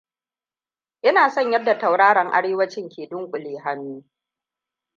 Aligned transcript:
Ina 1.01 1.29
son 1.29 1.51
yadda 1.51 1.77
tauraron 1.77 2.27
Arewacin 2.33 2.89
ke 2.89 3.07
dunƙule 3.07 3.57
hannu! 3.59 4.03